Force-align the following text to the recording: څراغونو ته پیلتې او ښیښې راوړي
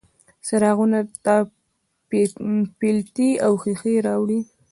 څراغونو 0.47 0.99
ته 1.25 1.35
پیلتې 2.79 3.29
او 3.45 3.51
ښیښې 3.61 3.95
راوړي 4.07 4.39